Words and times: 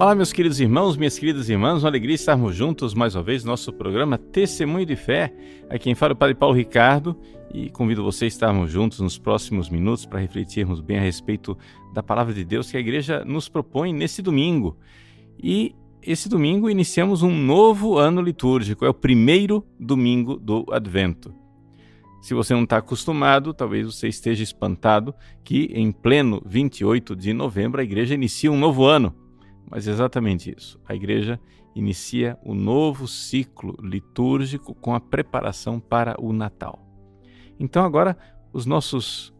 Olá, 0.00 0.14
meus 0.14 0.32
queridos 0.32 0.60
irmãos, 0.60 0.96
minhas 0.96 1.18
queridas 1.18 1.48
irmãs, 1.48 1.82
uma 1.82 1.88
alegria 1.88 2.14
estarmos 2.14 2.54
juntos 2.54 2.94
mais 2.94 3.16
uma 3.16 3.22
vez 3.24 3.42
no 3.42 3.50
nosso 3.50 3.72
programa 3.72 4.16
Testemunho 4.16 4.86
de 4.86 4.94
Fé. 4.94 5.34
Aqui 5.68 5.86
quem 5.86 5.96
fala 5.96 6.12
é 6.12 6.14
o 6.14 6.16
Padre 6.16 6.36
Paulo 6.36 6.54
Ricardo 6.54 7.16
e 7.52 7.68
convido 7.68 8.04
você 8.04 8.26
a 8.26 8.28
estarmos 8.28 8.70
juntos 8.70 9.00
nos 9.00 9.18
próximos 9.18 9.68
minutos 9.68 10.06
para 10.06 10.20
refletirmos 10.20 10.80
bem 10.80 10.98
a 10.98 11.00
respeito 11.00 11.58
da 11.92 12.00
palavra 12.00 12.32
de 12.32 12.44
Deus 12.44 12.70
que 12.70 12.76
a 12.76 12.80
igreja 12.80 13.24
nos 13.24 13.48
propõe 13.48 13.92
nesse 13.92 14.22
domingo. 14.22 14.78
E 15.36 15.74
esse 16.00 16.28
domingo 16.28 16.70
iniciamos 16.70 17.24
um 17.24 17.36
novo 17.36 17.98
ano 17.98 18.22
litúrgico, 18.22 18.84
é 18.84 18.88
o 18.88 18.94
primeiro 18.94 19.66
domingo 19.80 20.36
do 20.36 20.64
Advento. 20.70 21.34
Se 22.22 22.34
você 22.34 22.54
não 22.54 22.62
está 22.62 22.76
acostumado, 22.76 23.52
talvez 23.52 23.84
você 23.84 24.06
esteja 24.06 24.44
espantado 24.44 25.12
que 25.42 25.72
em 25.74 25.90
pleno 25.90 26.40
28 26.46 27.16
de 27.16 27.32
novembro 27.32 27.80
a 27.80 27.84
igreja 27.84 28.14
inicia 28.14 28.52
um 28.52 28.56
novo 28.56 28.84
ano 28.84 29.26
mas 29.70 29.86
exatamente 29.86 30.54
isso. 30.56 30.80
A 30.86 30.94
igreja 30.94 31.40
inicia 31.74 32.38
o 32.44 32.54
novo 32.54 33.06
ciclo 33.06 33.76
litúrgico 33.82 34.74
com 34.74 34.94
a 34.94 35.00
preparação 35.00 35.78
para 35.78 36.16
o 36.20 36.32
Natal. 36.32 36.84
Então 37.58 37.84
agora 37.84 38.16
os 38.52 38.66
nossos 38.66 39.34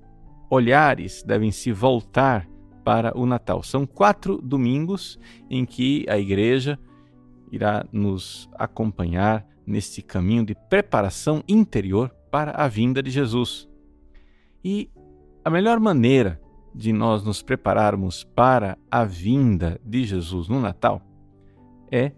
olhares 0.50 1.22
devem 1.22 1.50
se 1.50 1.72
voltar 1.72 2.48
para 2.84 3.16
o 3.18 3.26
Natal. 3.26 3.62
São 3.62 3.86
quatro 3.86 4.40
domingos 4.40 5.18
em 5.50 5.64
que 5.64 6.06
a 6.08 6.18
igreja 6.18 6.78
irá 7.50 7.84
nos 7.92 8.48
acompanhar 8.54 9.46
neste 9.66 10.00
caminho 10.00 10.44
de 10.44 10.54
preparação 10.54 11.42
interior 11.46 12.10
para 12.30 12.52
a 12.52 12.68
vinda 12.68 13.02
de 13.02 13.10
Jesus. 13.10 13.68
E 14.64 14.90
a 15.44 15.50
melhor 15.50 15.78
maneira 15.78 16.40
de 16.78 16.92
nós 16.92 17.24
nos 17.24 17.42
prepararmos 17.42 18.22
para 18.22 18.78
a 18.90 19.04
vinda 19.04 19.80
de 19.84 20.04
Jesus 20.04 20.48
no 20.48 20.60
Natal 20.60 21.02
é, 21.90 22.12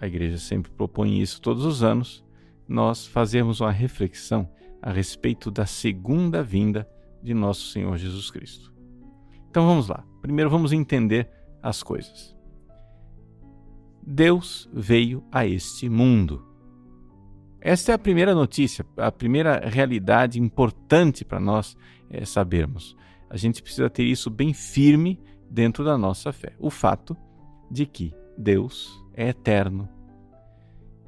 a 0.00 0.06
igreja 0.06 0.38
sempre 0.38 0.70
propõe 0.70 1.20
isso 1.20 1.40
todos 1.40 1.64
os 1.64 1.82
anos, 1.82 2.24
nós 2.66 3.06
fazermos 3.06 3.60
uma 3.60 3.70
reflexão 3.70 4.48
a 4.80 4.90
respeito 4.90 5.50
da 5.50 5.66
segunda 5.66 6.42
vinda 6.42 6.88
de 7.22 7.34
nosso 7.34 7.68
Senhor 7.68 7.96
Jesus 7.96 8.30
Cristo. 8.30 8.72
Então 9.48 9.66
vamos 9.66 9.88
lá. 9.88 10.04
Primeiro 10.20 10.50
vamos 10.50 10.72
entender 10.72 11.30
as 11.62 11.82
coisas. 11.82 12.34
Deus 14.02 14.68
veio 14.72 15.24
a 15.30 15.46
este 15.46 15.88
mundo. 15.88 16.44
Esta 17.60 17.92
é 17.92 17.94
a 17.94 17.98
primeira 17.98 18.34
notícia, 18.34 18.84
a 18.96 19.10
primeira 19.10 19.58
realidade 19.66 20.38
importante 20.38 21.24
para 21.24 21.40
nós 21.40 21.76
é, 22.10 22.24
sabermos 22.26 22.94
a 23.28 23.36
gente 23.36 23.62
precisa 23.62 23.90
ter 23.90 24.04
isso 24.04 24.30
bem 24.30 24.52
firme 24.52 25.20
dentro 25.50 25.84
da 25.84 25.96
nossa 25.96 26.32
fé. 26.32 26.54
O 26.58 26.70
fato 26.70 27.16
de 27.70 27.86
que 27.86 28.14
Deus 28.36 29.02
é 29.14 29.28
eterno. 29.28 29.88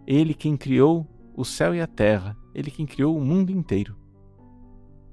Ele 0.06 0.34
quem 0.34 0.56
criou 0.56 1.06
o 1.34 1.44
céu 1.44 1.74
e 1.74 1.80
a 1.80 1.86
terra, 1.86 2.36
ele 2.54 2.70
quem 2.70 2.86
criou 2.86 3.16
o 3.16 3.24
mundo 3.24 3.50
inteiro. 3.50 3.96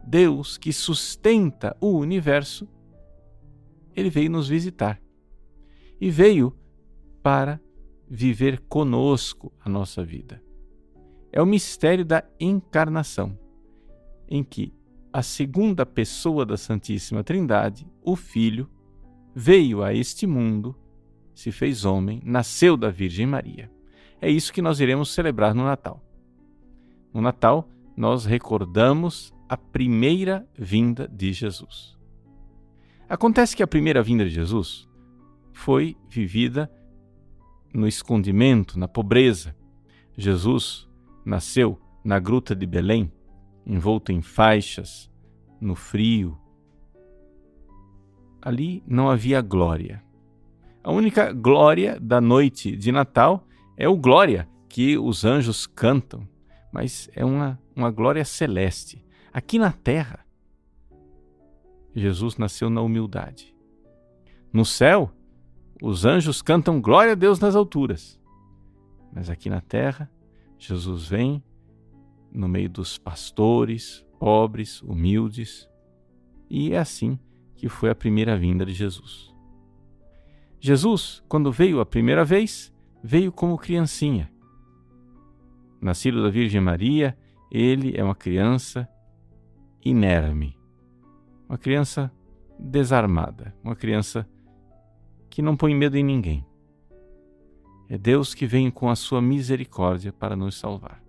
Deus 0.06 0.58
que 0.58 0.72
sustenta 0.72 1.76
o 1.80 1.98
universo, 1.98 2.68
ele 3.96 4.10
veio 4.10 4.30
nos 4.30 4.48
visitar. 4.48 5.02
E 6.00 6.10
veio 6.10 6.56
para 7.22 7.60
viver 8.10 8.60
conosco 8.68 9.52
a 9.60 9.70
nossa 9.70 10.04
vida. 10.04 10.44
É 11.32 11.42
o 11.42 11.46
mistério 11.46 12.06
da 12.06 12.24
encarnação, 12.40 13.38
em 14.28 14.44
que 14.44 14.74
a 15.14 15.22
segunda 15.22 15.86
pessoa 15.86 16.44
da 16.44 16.58
Santíssima 16.58 17.24
Trindade, 17.24 17.88
o 18.02 18.16
Filho, 18.16 18.68
veio 19.36 19.84
a 19.84 19.94
este 19.94 20.26
mundo, 20.26 20.76
se 21.36 21.52
fez 21.52 21.86
homem, 21.86 22.20
nasceu 22.26 22.76
da 22.76 22.90
Virgem 22.90 23.28
Maria. 23.28 23.72
É 24.20 24.28
isso 24.28 24.52
que 24.52 24.62
nós 24.62 24.80
iremos 24.80 25.14
celebrar 25.14 25.54
no 25.54 25.64
Natal. 25.64 26.04
No 27.14 27.22
Natal, 27.22 27.70
nós 27.96 28.26
recordamos 28.26 29.32
a 29.48 29.56
primeira 29.56 30.48
vinda 30.58 31.08
de 31.08 31.32
Jesus. 31.32 31.96
Acontece 33.08 33.56
que 33.56 33.62
a 33.62 33.68
primeira 33.68 34.02
vinda 34.02 34.26
de 34.26 34.32
Jesus 34.32 34.90
foi 35.52 35.96
vivida 36.10 36.72
no 37.72 37.88
escondimento, 37.88 38.80
na 38.80 38.88
pobreza. 38.88 39.56
Jesus 40.18 40.90
nasceu 41.24 41.80
na 42.04 42.18
gruta 42.18 42.56
de 42.56 42.66
Belém 42.66 43.12
envolto 43.66 44.12
em 44.12 44.22
faixas, 44.22 45.10
no 45.60 45.76
frio. 45.76 46.38
Ali 48.42 48.84
não 48.86 49.10
havia 49.10 49.42
glória. 49.42 50.04
A 50.84 50.92
única 50.92 51.32
glória 51.32 51.98
da 52.00 52.20
noite 52.20 52.76
de 52.76 52.92
Natal 52.92 53.48
é 53.78 53.88
o 53.88 53.96
glória 53.96 54.50
que 54.68 54.98
os 54.98 55.24
anjos 55.24 55.66
cantam, 55.66 56.28
mas 56.72 57.10
é 57.16 57.24
uma, 57.24 57.60
uma 57.76 57.90
glória 57.90 58.26
celeste. 58.26 59.06
Aqui 59.32 59.58
na 59.58 59.72
terra, 59.72 60.26
Jesus 61.96 62.38
nasceu 62.38 62.70
na 62.70 62.82
humildade. 62.82 63.56
No 64.52 64.66
céu, 64.66 65.12
os 65.82 66.06
anjos 66.06 66.42
cantam 66.42 66.82
glória 66.82 67.14
a 67.14 67.16
Deus 67.16 67.40
nas 67.40 67.56
alturas. 67.56 68.20
Mas 69.14 69.30
aqui 69.30 69.50
na 69.50 69.62
terra, 69.62 70.10
Jesus 70.58 71.08
vem 71.08 71.44
no 72.34 72.48
meio 72.48 72.70
dos 72.70 72.98
pastores, 72.98 74.06
pobres, 74.20 74.82
humildes. 74.82 75.70
E 76.50 76.74
é 76.74 76.80
assim 76.80 77.20
que 77.56 77.70
foi 77.70 77.90
a 77.90 77.96
primeira 77.96 78.38
vinda 78.38 78.66
de 78.66 78.74
Jesus. 78.74 79.34
Jesus, 80.60 81.24
quando 81.28 81.52
veio 81.52 81.80
a 81.80 81.86
primeira 81.86 82.26
vez, 82.26 82.74
veio 83.04 83.32
como 83.32 83.58
criancinha. 83.58 84.32
Nascido 85.82 86.24
da 86.24 86.30
Virgem 86.30 86.62
Maria, 86.62 87.18
ele 87.52 87.94
é 87.98 88.04
uma 88.04 88.16
criança 88.16 88.88
inerme, 89.84 90.58
uma 91.48 91.58
criança 91.58 92.12
desarmada, 92.58 93.54
uma 93.62 93.76
criança 93.76 94.28
que 95.30 95.42
não 95.42 95.58
põe 95.58 95.76
medo 95.76 95.98
em 95.98 96.04
ninguém. 96.04 96.46
É 97.90 97.98
Deus 97.98 98.34
que 98.34 98.48
vem 98.48 98.72
com 98.72 98.90
a 98.90 98.96
sua 98.96 99.22
misericórdia 99.22 100.14
para 100.14 100.36
nos 100.36 100.58
salvar. 100.58 101.03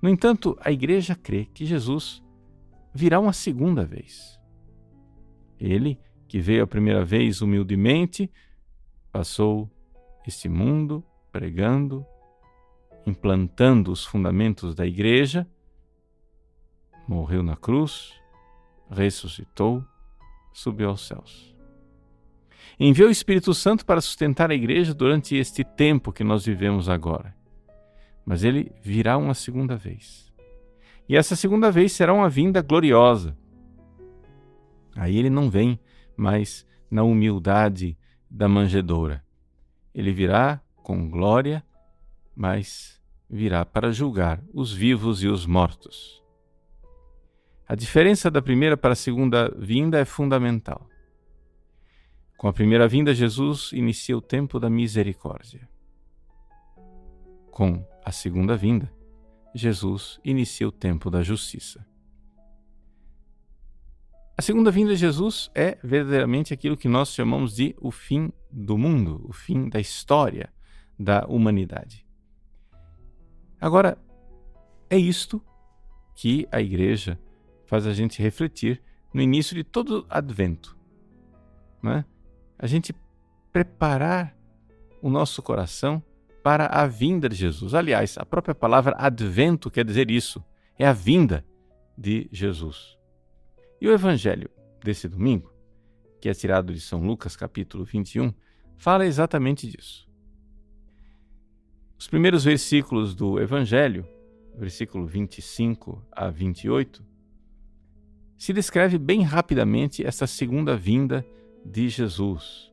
No 0.00 0.08
entanto, 0.08 0.56
a 0.60 0.70
igreja 0.70 1.14
crê 1.14 1.46
que 1.46 1.64
Jesus 1.64 2.22
virá 2.92 3.18
uma 3.18 3.32
segunda 3.32 3.84
vez. 3.84 4.38
Ele, 5.58 5.98
que 6.28 6.38
veio 6.38 6.64
a 6.64 6.66
primeira 6.66 7.04
vez 7.04 7.40
humildemente, 7.40 8.30
passou 9.10 9.70
este 10.26 10.48
mundo 10.48 11.04
pregando, 11.32 12.04
implantando 13.06 13.90
os 13.90 14.04
fundamentos 14.04 14.74
da 14.74 14.86
igreja, 14.86 15.46
morreu 17.08 17.42
na 17.42 17.56
cruz, 17.56 18.12
ressuscitou, 18.90 19.84
subiu 20.52 20.90
aos 20.90 21.06
céus. 21.06 21.54
Enviou 22.78 23.08
o 23.08 23.12
Espírito 23.12 23.54
Santo 23.54 23.86
para 23.86 24.00
sustentar 24.00 24.50
a 24.50 24.54
igreja 24.54 24.92
durante 24.92 25.36
este 25.36 25.64
tempo 25.64 26.12
que 26.12 26.24
nós 26.24 26.44
vivemos 26.44 26.88
agora 26.88 27.34
mas 28.26 28.42
ele 28.42 28.72
virá 28.82 29.16
uma 29.16 29.34
segunda 29.34 29.76
vez. 29.76 30.32
E 31.08 31.16
essa 31.16 31.36
segunda 31.36 31.70
vez 31.70 31.92
será 31.92 32.12
uma 32.12 32.28
vinda 32.28 32.60
gloriosa. 32.60 33.38
Aí 34.96 35.16
ele 35.16 35.30
não 35.30 35.48
vem 35.48 35.78
mais 36.16 36.66
na 36.90 37.04
humildade 37.04 37.96
da 38.28 38.48
manjedoura. 38.48 39.24
Ele 39.94 40.12
virá 40.12 40.60
com 40.82 41.08
glória, 41.08 41.64
mas 42.34 43.00
virá 43.30 43.64
para 43.64 43.92
julgar 43.92 44.42
os 44.52 44.72
vivos 44.72 45.22
e 45.22 45.28
os 45.28 45.46
mortos. 45.46 46.22
A 47.68 47.74
diferença 47.74 48.30
da 48.30 48.42
primeira 48.42 48.76
para 48.76 48.92
a 48.92 48.96
segunda 48.96 49.48
vinda 49.56 49.98
é 50.00 50.04
fundamental. 50.04 50.88
Com 52.36 52.48
a 52.48 52.52
primeira 52.52 52.86
vinda, 52.86 53.14
Jesus 53.14 53.72
inicia 53.72 54.16
o 54.16 54.20
tempo 54.20 54.60
da 54.60 54.68
misericórdia. 54.68 55.68
Com 57.50 57.84
a 58.06 58.12
segunda 58.12 58.56
vinda, 58.56 58.88
Jesus 59.52 60.20
inicia 60.24 60.68
o 60.68 60.70
tempo 60.70 61.10
da 61.10 61.24
justiça. 61.24 61.84
A 64.38 64.42
segunda 64.42 64.70
vinda 64.70 64.92
de 64.92 64.96
Jesus 64.96 65.50
é 65.52 65.76
verdadeiramente 65.82 66.54
aquilo 66.54 66.76
que 66.76 66.86
nós 66.86 67.12
chamamos 67.12 67.56
de 67.56 67.74
o 67.80 67.90
fim 67.90 68.32
do 68.48 68.78
mundo, 68.78 69.26
o 69.28 69.32
fim 69.32 69.68
da 69.68 69.80
história 69.80 70.52
da 70.96 71.26
humanidade. 71.26 72.06
Agora, 73.60 73.98
é 74.88 74.96
isto 74.96 75.42
que 76.14 76.46
a 76.52 76.60
igreja 76.60 77.18
faz 77.64 77.88
a 77.88 77.92
gente 77.92 78.22
refletir 78.22 78.80
no 79.12 79.20
início 79.20 79.56
de 79.56 79.64
todo 79.64 80.06
advento. 80.08 80.78
Né? 81.82 82.04
A 82.56 82.68
gente 82.68 82.94
preparar 83.52 84.36
o 85.02 85.10
nosso 85.10 85.42
coração 85.42 86.00
para 86.46 86.66
a 86.66 86.86
vinda 86.86 87.28
de 87.28 87.34
Jesus. 87.34 87.74
Aliás, 87.74 88.16
a 88.16 88.24
própria 88.24 88.54
palavra 88.54 88.94
advento 88.96 89.68
quer 89.68 89.84
dizer 89.84 90.12
isso, 90.12 90.40
é 90.78 90.86
a 90.86 90.92
vinda 90.92 91.44
de 91.98 92.28
Jesus. 92.30 92.96
E 93.80 93.88
o 93.88 93.92
evangelho 93.92 94.48
desse 94.80 95.08
domingo, 95.08 95.52
que 96.20 96.28
é 96.28 96.32
tirado 96.32 96.72
de 96.72 96.78
São 96.78 97.04
Lucas, 97.04 97.34
capítulo 97.34 97.84
21, 97.84 98.32
fala 98.76 99.04
exatamente 99.04 99.68
disso. 99.68 100.08
Os 101.98 102.06
primeiros 102.06 102.44
versículos 102.44 103.12
do 103.12 103.40
Evangelho, 103.40 104.06
versículo 104.56 105.04
25 105.04 106.00
a 106.12 106.30
28, 106.30 107.04
se 108.38 108.52
descreve 108.52 108.98
bem 108.98 109.22
rapidamente 109.22 110.06
essa 110.06 110.28
segunda 110.28 110.76
vinda 110.76 111.26
de 111.64 111.88
Jesus. 111.88 112.72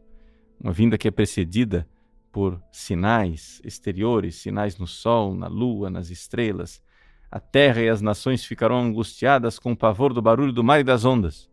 Uma 0.61 0.71
vinda 0.71 0.95
que 0.95 1.07
é 1.07 1.11
precedida 1.11 1.87
por 2.33 2.61
sinais 2.69 3.61
exteriores, 3.63 4.35
sinais 4.35 4.77
no 4.77 4.85
sol, 4.85 5.33
na 5.33 5.47
lua, 5.47 5.89
nas 5.89 6.09
estrelas. 6.09 6.83
A 7.31 7.39
terra 7.39 7.81
e 7.81 7.87
as 7.87 8.01
nações 8.01 8.43
ficarão 8.43 8.81
angustiadas 8.81 9.57
com 9.57 9.71
o 9.71 9.77
pavor 9.77 10.13
do 10.13 10.21
barulho 10.21 10.51
do 10.51 10.63
mar 10.63 10.81
e 10.81 10.83
das 10.83 11.05
ondas. 11.05 11.49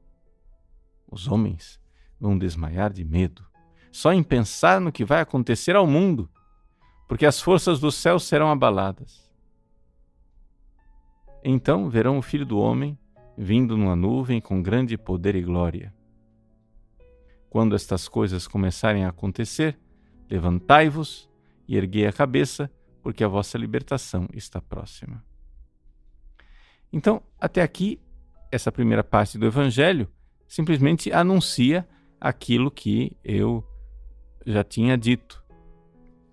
Os 1.08 1.28
homens 1.28 1.78
vão 2.18 2.36
desmaiar 2.36 2.92
de 2.92 3.04
medo, 3.04 3.46
só 3.92 4.12
em 4.12 4.22
pensar 4.22 4.80
no 4.80 4.90
que 4.90 5.04
vai 5.04 5.20
acontecer 5.20 5.76
ao 5.76 5.86
mundo 5.86 6.28
porque 7.10 7.26
as 7.26 7.40
forças 7.40 7.80
do 7.80 7.90
céu 7.90 8.20
serão 8.20 8.52
abaladas. 8.52 9.28
Então 11.42 11.90
verão 11.90 12.18
o 12.18 12.22
Filho 12.22 12.46
do 12.46 12.56
Homem 12.56 12.96
vindo 13.36 13.76
numa 13.76 13.96
nuvem 13.96 14.40
com 14.40 14.62
grande 14.62 14.96
poder 14.96 15.34
e 15.34 15.42
glória. 15.42 15.92
Quando 17.48 17.74
estas 17.74 18.06
coisas 18.06 18.46
começarem 18.46 19.04
a 19.04 19.08
acontecer, 19.08 19.76
levantai-vos 20.30 21.28
e 21.66 21.76
erguei 21.76 22.06
a 22.06 22.12
cabeça, 22.12 22.70
porque 23.02 23.24
a 23.24 23.28
vossa 23.28 23.58
libertação 23.58 24.28
está 24.32 24.60
próxima. 24.60 25.24
Então, 26.92 27.22
até 27.40 27.62
aqui, 27.62 28.00
essa 28.50 28.72
primeira 28.72 29.04
parte 29.04 29.36
do 29.36 29.46
Evangelho 29.46 30.08
simplesmente 30.46 31.12
anuncia 31.12 31.88
aquilo 32.20 32.70
que 32.70 33.16
eu 33.24 33.64
já 34.46 34.64
tinha 34.64 34.96
dito 34.96 35.40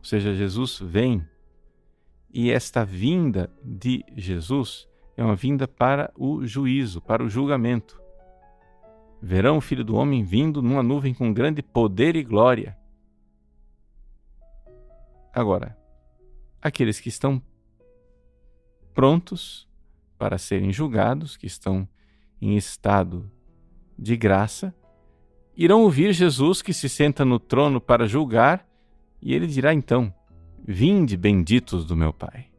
seja, 0.07 0.33
Jesus 0.33 0.79
vem. 0.79 1.21
E 2.33 2.49
esta 2.49 2.85
vinda 2.85 3.51
de 3.63 4.05
Jesus 4.15 4.87
é 5.17 5.23
uma 5.23 5.35
vinda 5.35 5.67
para 5.67 6.11
o 6.15 6.45
juízo, 6.45 7.01
para 7.01 7.23
o 7.23 7.29
julgamento. 7.29 7.99
Verão 9.21 9.57
o 9.57 9.61
Filho 9.61 9.83
do 9.83 9.95
Homem 9.95 10.23
vindo 10.23 10.61
numa 10.61 10.83
nuvem 10.83 11.13
com 11.13 11.33
grande 11.33 11.61
poder 11.61 12.15
e 12.15 12.23
glória. 12.23 12.76
Agora, 15.37 15.77
aqueles 16.59 16.99
que 16.99 17.09
estão 17.09 17.39
prontos 18.91 19.69
para 20.17 20.39
serem 20.39 20.73
julgados, 20.73 21.37
que 21.37 21.45
estão 21.45 21.87
em 22.41 22.57
estado 22.57 23.31
de 23.95 24.17
graça, 24.17 24.73
irão 25.55 25.83
ouvir 25.83 26.11
Jesus 26.11 26.63
que 26.63 26.73
se 26.73 26.89
senta 26.89 27.23
no 27.23 27.37
trono 27.37 27.79
para 27.79 28.07
julgar 28.07 28.67
e 29.21 29.31
ele 29.31 29.45
dirá 29.45 29.75
então: 29.75 30.11
Vinde, 30.67 31.15
benditos 31.15 31.85
do 31.85 31.95
meu 31.95 32.11
Pai. 32.11 32.49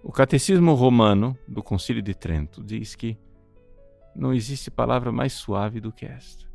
O 0.00 0.12
Catecismo 0.12 0.74
Romano 0.74 1.36
do 1.48 1.60
Concílio 1.60 2.00
de 2.00 2.14
Trento 2.14 2.62
diz 2.62 2.94
que 2.94 3.18
não 4.14 4.32
existe 4.32 4.70
palavra 4.70 5.10
mais 5.10 5.32
suave 5.32 5.80
do 5.80 5.90
que 5.90 6.06
esta. 6.06 6.48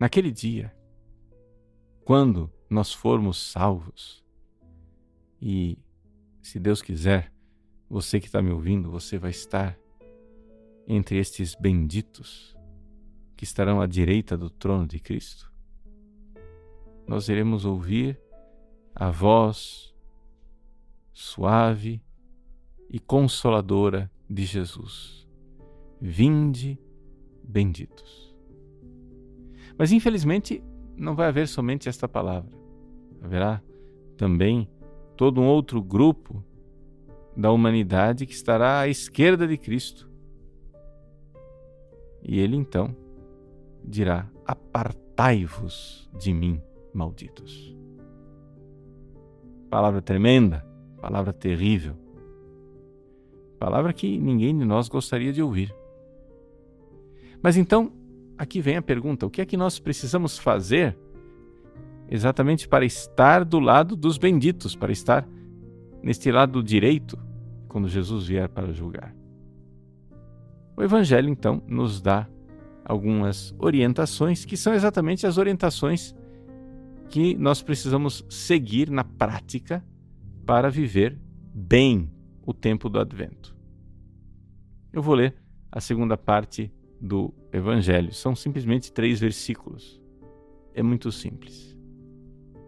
Naquele 0.00 0.32
dia, 0.32 0.75
quando 2.06 2.48
nós 2.70 2.92
formos 2.92 3.50
salvos, 3.50 4.24
e 5.42 5.76
se 6.40 6.60
Deus 6.60 6.80
quiser, 6.80 7.32
você 7.90 8.20
que 8.20 8.26
está 8.26 8.40
me 8.40 8.52
ouvindo, 8.52 8.88
você 8.88 9.18
vai 9.18 9.32
estar 9.32 9.76
entre 10.86 11.18
estes 11.18 11.56
benditos 11.56 12.56
que 13.36 13.42
estarão 13.42 13.80
à 13.80 13.88
direita 13.88 14.38
do 14.38 14.48
trono 14.48 14.86
de 14.86 15.00
Cristo, 15.00 15.52
nós 17.08 17.28
iremos 17.28 17.64
ouvir 17.64 18.16
a 18.94 19.10
voz 19.10 19.92
suave 21.12 22.00
e 22.88 23.00
consoladora 23.00 24.08
de 24.30 24.44
Jesus. 24.44 25.28
Vinde, 26.00 26.78
benditos. 27.42 28.32
Mas 29.76 29.90
infelizmente 29.90 30.62
não 30.96 31.14
vai 31.14 31.28
haver 31.28 31.46
somente 31.46 31.88
esta 31.88 32.08
palavra. 32.08 32.50
Haverá 33.22 33.62
também 34.16 34.68
todo 35.16 35.40
um 35.40 35.46
outro 35.46 35.82
grupo 35.82 36.42
da 37.36 37.50
humanidade 37.50 38.26
que 38.26 38.32
estará 38.32 38.80
à 38.80 38.88
esquerda 38.88 39.46
de 39.46 39.56
Cristo. 39.56 40.10
E 42.22 42.40
ele 42.40 42.56
então 42.56 42.96
dirá: 43.84 44.28
Apartai-vos 44.46 46.08
de 46.18 46.32
mim, 46.32 46.60
malditos. 46.92 47.76
Palavra 49.68 50.00
tremenda, 50.00 50.66
palavra 51.00 51.32
terrível, 51.32 51.94
palavra 53.58 53.92
que 53.92 54.18
ninguém 54.18 54.56
de 54.56 54.64
nós 54.64 54.88
gostaria 54.88 55.32
de 55.32 55.42
ouvir. 55.42 55.74
Mas 57.42 57.56
então, 57.56 57.92
aqui 58.38 58.60
vem 58.60 58.76
a 58.76 58.82
pergunta: 58.82 59.26
o 59.26 59.30
que 59.30 59.40
é 59.40 59.46
que 59.46 59.56
nós 59.56 59.78
precisamos 59.78 60.38
fazer 60.38 60.96
exatamente 62.08 62.68
para 62.68 62.84
estar 62.84 63.44
do 63.44 63.58
lado 63.58 63.96
dos 63.96 64.18
benditos, 64.18 64.76
para 64.76 64.92
estar 64.92 65.26
neste 66.02 66.30
lado 66.30 66.62
direito 66.62 67.18
quando 67.68 67.88
Jesus 67.88 68.26
vier 68.26 68.48
para 68.48 68.72
julgar? 68.72 69.14
O 70.76 70.82
Evangelho, 70.82 71.28
então, 71.28 71.62
nos 71.66 72.00
dá 72.00 72.28
algumas 72.84 73.54
orientações 73.58 74.44
que 74.44 74.56
são 74.56 74.74
exatamente 74.74 75.26
as 75.26 75.38
orientações 75.38 76.14
que 77.08 77.36
nós 77.36 77.62
precisamos 77.62 78.24
seguir 78.28 78.90
na 78.90 79.02
prática 79.02 79.84
para 80.44 80.70
viver 80.70 81.18
bem 81.52 82.10
o 82.44 82.52
tempo 82.52 82.88
do 82.88 83.00
advento. 83.00 83.56
Eu 84.92 85.02
vou 85.02 85.14
ler 85.14 85.34
a 85.70 85.80
segunda 85.80 86.16
parte 86.16 86.72
do 87.00 87.34
Evangelho. 87.56 88.12
São 88.12 88.34
simplesmente 88.34 88.92
três 88.92 89.20
versículos. 89.20 90.00
É 90.74 90.82
muito 90.82 91.10
simples. 91.10 91.76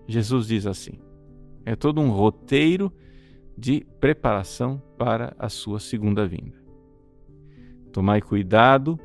Jesus 0.06 0.46
diz 0.46 0.66
assim: 0.66 0.98
é 1.64 1.76
todo 1.76 2.00
um 2.00 2.10
roteiro 2.10 2.92
de 3.56 3.86
preparação 4.00 4.82
para 4.96 5.34
a 5.38 5.48
sua 5.48 5.78
segunda 5.78 6.26
vinda. 6.26 6.56
Tomai 7.92 8.22
cuidado 8.22 8.98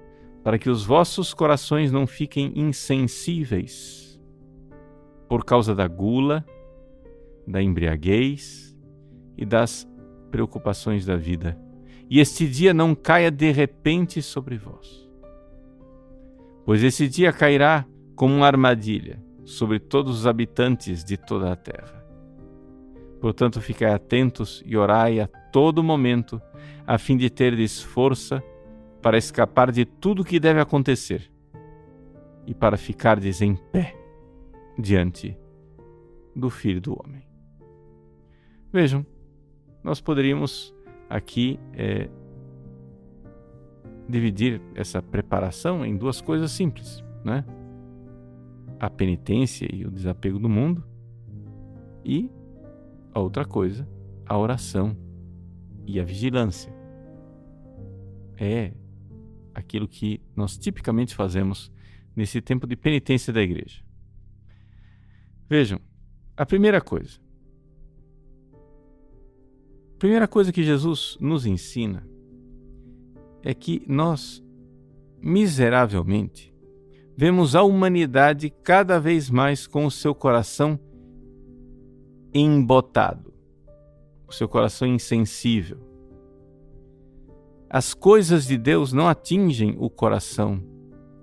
para 0.44 0.58
que 0.58 0.70
os 0.70 0.86
vossos 0.86 1.34
corações 1.34 1.92
não 1.92 2.06
fiquem 2.06 2.54
insensíveis 2.56 4.20
por 5.28 5.44
causa 5.44 5.74
da 5.74 5.88
gula, 5.88 6.46
da 7.48 7.62
embriaguez 7.62 8.78
e 9.38 9.46
das 9.46 9.88
preocupações 10.30 11.06
da 11.06 11.18
vida, 11.18 11.60
e 12.10 12.20
este 12.20 12.48
dia 12.48 12.74
não 12.74 12.94
caia 12.94 13.32
de 13.32 13.52
repente 13.52 14.22
sobre 14.22 14.58
vós. 14.58 15.03
Pois 16.66 16.84
esse 16.84 17.08
dia 17.08 17.32
cairá 17.34 17.86
como 18.16 18.36
uma 18.36 18.48
armadilha 18.48 19.22
sobre 19.46 19.80
todos 19.80 20.20
os 20.20 20.28
habitantes 20.28 21.04
de 21.04 21.18
toda 21.18 21.52
a 21.52 21.56
terra. 21.56 22.04
Portanto, 23.20 23.62
ficai 23.62 23.94
atentos 23.94 24.64
e 24.66 24.76
orai 24.76 25.20
a 25.20 25.28
todo 25.28 25.84
momento, 25.84 26.42
a 26.86 26.98
fim 26.98 27.16
de 27.16 27.30
terdes 27.30 27.82
força 27.82 28.44
para 29.02 29.18
escapar 29.18 29.72
de 29.72 29.86
tudo 29.86 30.22
o 30.22 30.26
que 30.26 30.40
deve 30.40 30.60
acontecer 30.60 31.32
e 32.46 32.54
para 32.54 32.78
ficardes 32.78 33.42
em 33.42 33.56
pé 33.56 33.96
diante 34.78 35.38
do 36.36 36.50
Filho 36.50 36.82
do 36.82 37.00
Homem. 37.00 37.26
Vejam, 38.72 39.06
nós 39.84 40.02
poderíamos 40.02 40.74
aqui 41.10 41.60
é, 41.74 42.10
dividir 44.08 44.62
essa 44.76 45.02
preparação 45.02 45.86
em 45.86 45.96
duas 45.96 46.22
coisas 46.22 46.52
simples, 46.52 47.04
né? 47.24 47.46
A 48.80 48.90
penitência 48.90 49.68
e 49.74 49.86
o 49.86 49.92
desapego 49.92 50.40
do 50.40 50.50
mundo 50.50 50.84
e 52.04 52.30
a 53.14 53.20
outra 53.20 53.46
coisa, 53.46 53.88
a 54.26 54.38
oração 54.38 54.98
e 55.86 56.00
a 56.00 56.04
vigilância. 56.04 56.74
É 58.38 58.74
aquilo 59.54 59.88
que 59.88 60.22
nós 60.36 60.58
tipicamente 60.58 61.16
fazemos 61.16 61.72
nesse 62.16 62.42
tempo 62.42 62.68
de 62.68 62.76
penitência 62.76 63.32
da 63.32 63.42
igreja. 63.42 63.84
Vejam, 65.50 65.80
a 66.36 66.46
primeira 66.46 66.82
coisa. 66.82 67.20
A 69.96 70.00
primeira 70.00 70.28
coisa 70.28 70.52
que 70.52 70.64
Jesus 70.64 71.18
nos 71.22 71.46
ensina 71.46 72.06
é 73.44 73.54
que 73.54 73.84
nós, 73.88 74.44
miseravelmente, 75.22 76.54
vemos 77.16 77.56
a 77.56 77.62
humanidade 77.62 78.50
cada 78.64 79.00
vez 79.00 79.30
mais 79.30 79.68
com 79.68 79.86
o 79.86 79.92
seu 79.92 80.16
coração 80.16 80.80
embotado, 82.34 83.34
o 84.28 84.32
seu 84.32 84.48
coração 84.48 84.88
insensível 84.88 85.94
as 87.74 87.92
coisas 87.96 88.46
de 88.46 88.56
Deus 88.56 88.94
não 88.94 89.08
atingem 89.08 89.76
o 89.80 89.90
coração 89.90 90.64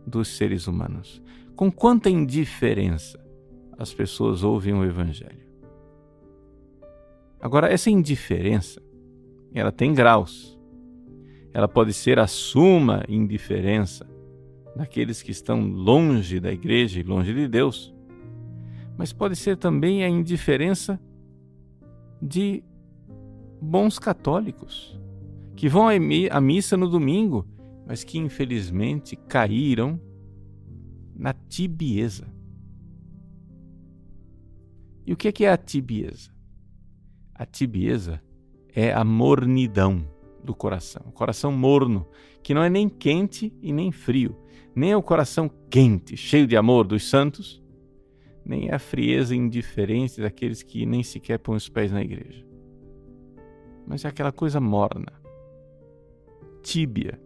dos 0.04 0.36
seres 0.36 0.66
humanos. 0.66 1.22
Com 1.54 1.70
quanta 1.70 2.10
indiferença 2.10 3.24
as 3.78 3.94
pessoas 3.94 4.42
ouvem 4.42 4.74
o 4.74 4.84
Evangelho. 4.84 5.48
Agora, 7.40 7.72
essa 7.72 7.88
indiferença, 7.88 8.82
ela 9.54 9.70
tem 9.70 9.94
graus. 9.94 10.58
Ela 11.52 11.68
pode 11.68 11.92
ser 11.92 12.18
a 12.18 12.26
suma 12.26 13.04
indiferença 13.08 14.08
daqueles 14.76 15.20
que 15.20 15.30
estão 15.30 15.60
longe 15.60 16.38
da 16.38 16.52
igreja 16.52 17.00
e 17.00 17.02
longe 17.02 17.34
de 17.34 17.48
Deus, 17.48 17.94
mas 18.96 19.12
pode 19.12 19.34
ser 19.34 19.56
também 19.56 20.04
a 20.04 20.08
indiferença 20.08 21.00
de 22.22 22.62
bons 23.60 23.98
católicos 23.98 24.98
que 25.56 25.68
vão 25.68 25.88
à 25.88 26.40
missa 26.40 26.76
no 26.76 26.88
domingo, 26.88 27.46
mas 27.86 28.04
que 28.04 28.18
infelizmente 28.18 29.16
caíram 29.16 30.00
na 31.14 31.34
tibieza. 31.34 32.26
E 35.04 35.12
o 35.12 35.16
que 35.16 35.28
é, 35.28 35.46
é 35.46 35.50
a 35.50 35.56
tibieza? 35.56 36.30
A 37.34 37.44
tibieza 37.44 38.22
é 38.74 38.92
a 38.92 39.04
mornidão 39.04 40.06
do 40.42 40.54
coração, 40.54 41.02
o 41.06 41.12
coração 41.12 41.52
morno, 41.52 42.06
que 42.42 42.54
não 42.54 42.62
é 42.62 42.70
nem 42.70 42.88
quente 42.88 43.52
e 43.62 43.72
nem 43.72 43.92
frio, 43.92 44.36
nem 44.74 44.92
é 44.92 44.96
o 44.96 45.02
coração 45.02 45.50
quente, 45.68 46.16
cheio 46.16 46.46
de 46.46 46.56
amor 46.56 46.86
dos 46.86 47.08
santos, 47.08 47.62
nem 48.44 48.68
é 48.68 48.74
a 48.74 48.78
frieza 48.78 49.34
indiferente 49.34 50.20
daqueles 50.20 50.62
que 50.62 50.86
nem 50.86 51.02
sequer 51.02 51.38
põem 51.38 51.56
os 51.56 51.68
pés 51.68 51.92
na 51.92 52.02
igreja. 52.02 52.46
Mas 53.86 54.04
é 54.04 54.08
aquela 54.08 54.32
coisa 54.32 54.60
morna, 54.60 55.12
tíbia. 56.62 57.20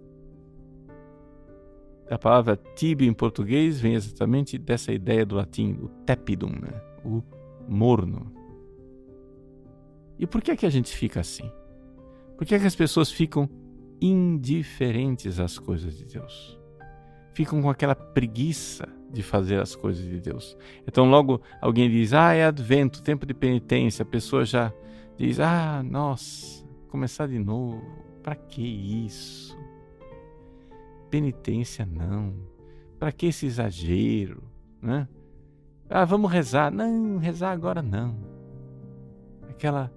A 2.11 2.19
palavra 2.19 2.57
tíbia 2.75 3.09
em 3.09 3.13
português 3.13 3.81
vem 3.81 3.95
exatamente 3.95 4.59
dessa 4.59 4.93
ideia 4.93 5.25
do 5.25 5.37
latim, 5.37 5.79
o 5.81 5.89
tepidum, 6.05 6.51
né? 6.51 6.81
o 7.05 7.23
morno. 7.69 8.33
E 10.19 10.27
por 10.27 10.43
que 10.43 10.51
é 10.51 10.57
que 10.57 10.67
a 10.67 10.71
gente 10.71 10.95
fica 10.95 11.21
assim? 11.21 11.51
Por 12.37 12.47
que 12.47 12.55
é 12.55 12.59
que 12.59 12.67
as 12.67 12.75
pessoas 12.75 13.11
ficam 13.11 13.49
indiferentes 14.01 15.39
às 15.39 15.59
coisas 15.59 15.97
de 15.97 16.05
Deus? 16.05 16.59
Ficam 17.33 17.63
com 17.63 17.71
aquela 17.71 17.95
preguiça 17.95 18.89
de 19.13 19.23
fazer 19.23 19.61
as 19.61 19.75
coisas 19.75 20.05
de 20.05 20.21
Deus. 20.21 20.57
Então, 20.87 21.09
logo 21.09 21.41
alguém 21.61 21.89
diz: 21.89 22.13
Ah, 22.13 22.33
é 22.35 22.45
advento, 22.45 23.03
tempo 23.03 23.25
de 23.25 23.33
penitência. 23.33 24.03
A 24.03 24.07
pessoa 24.07 24.45
já 24.45 24.73
diz: 25.17 25.39
Ah, 25.41 25.83
nossa, 25.83 26.65
começar 26.89 27.27
de 27.29 27.39
novo. 27.39 27.83
Para 28.23 28.35
que 28.35 28.63
isso? 28.63 29.57
Penitência 31.11 31.87
não. 31.87 32.35
Para 32.99 33.13
que 33.13 33.27
esse 33.27 33.47
exagero, 33.47 34.43
né? 34.81 35.07
Ah, 35.89 36.05
vamos 36.05 36.31
rezar. 36.33 36.73
Não, 36.73 37.19
rezar 37.19 37.53
agora 37.53 37.83
não. 37.83 38.17
Aquela 39.49 39.93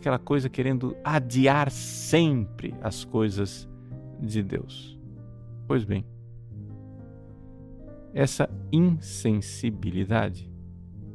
aquela 0.00 0.18
coisa 0.18 0.48
querendo 0.48 0.96
adiar 1.04 1.70
sempre 1.70 2.74
as 2.80 3.04
coisas 3.04 3.68
de 4.18 4.42
Deus. 4.42 4.98
Pois 5.66 5.84
bem, 5.84 6.04
essa 8.12 8.48
insensibilidade, 8.72 10.50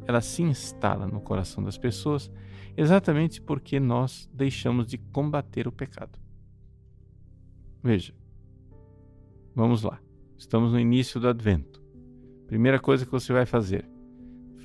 ela 0.06 0.22
se 0.22 0.44
instala 0.44 1.08
no 1.08 1.20
coração 1.20 1.64
das 1.64 1.78
pessoas 1.78 2.32
exatamente 2.78 3.42
porque 3.42 3.80
nós 3.80 4.30
deixamos 4.32 4.86
de 4.86 4.98
combater 4.98 5.68
o 5.68 5.72
pecado. 5.72 6.20
Veja, 7.84 8.14
vamos 9.54 9.82
lá. 9.82 10.00
Estamos 10.38 10.72
no 10.72 10.80
início 10.80 11.20
do 11.20 11.28
advento. 11.28 11.84
Primeira 12.48 12.80
coisa 12.80 13.06
que 13.06 13.12
você 13.12 13.34
vai 13.34 13.46
fazer: 13.46 13.90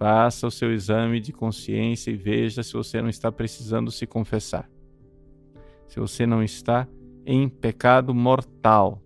faça 0.00 0.46
o 0.46 0.50
seu 0.50 0.72
exame 0.72 1.20
de 1.20 1.30
consciência 1.30 2.10
e 2.10 2.16
veja 2.16 2.62
se 2.62 2.72
você 2.72 3.02
não 3.02 3.10
está 3.10 3.30
precisando 3.30 3.90
se 3.90 4.06
confessar. 4.06 4.66
Se 5.86 6.00
você 6.00 6.26
não 6.26 6.42
está 6.42 6.88
em 7.26 7.46
pecado 7.50 8.14
mortal. 8.14 8.98